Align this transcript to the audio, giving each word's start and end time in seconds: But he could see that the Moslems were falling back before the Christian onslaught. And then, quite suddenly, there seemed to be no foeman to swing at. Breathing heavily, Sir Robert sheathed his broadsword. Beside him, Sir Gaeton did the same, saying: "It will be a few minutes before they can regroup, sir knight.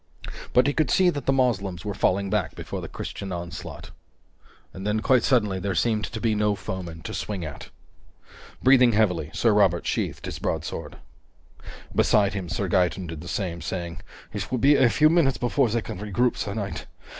But 0.53 0.65
he 0.65 0.73
could 0.73 0.89
see 0.89 1.11
that 1.11 1.27
the 1.27 1.31
Moslems 1.31 1.85
were 1.85 1.93
falling 1.93 2.31
back 2.31 2.55
before 2.55 2.81
the 2.81 2.87
Christian 2.89 3.31
onslaught. 3.31 3.91
And 4.73 4.83
then, 4.87 5.01
quite 5.01 5.21
suddenly, 5.21 5.59
there 5.59 5.75
seemed 5.75 6.05
to 6.05 6.19
be 6.19 6.33
no 6.33 6.55
foeman 6.55 7.03
to 7.03 7.13
swing 7.13 7.45
at. 7.45 7.69
Breathing 8.63 8.93
heavily, 8.93 9.29
Sir 9.31 9.53
Robert 9.53 9.85
sheathed 9.85 10.25
his 10.25 10.39
broadsword. 10.39 10.97
Beside 11.93 12.33
him, 12.33 12.49
Sir 12.49 12.67
Gaeton 12.67 13.05
did 13.05 13.21
the 13.21 13.27
same, 13.27 13.61
saying: 13.61 13.99
"It 14.33 14.49
will 14.49 14.57
be 14.57 14.75
a 14.75 14.89
few 14.89 15.07
minutes 15.07 15.37
before 15.37 15.69
they 15.69 15.83
can 15.83 15.99
regroup, 15.99 16.35
sir 16.35 16.55
knight. 16.55 16.87